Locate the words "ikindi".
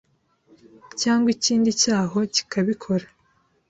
1.35-1.69